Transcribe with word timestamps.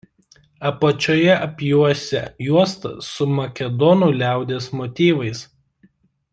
Apačioje 0.69 1.33
apjuosia 1.47 2.23
juosta 2.47 2.95
su 3.11 3.29
makedonų 3.35 4.11
liaudies 4.23 4.73
motyvais. 4.81 5.47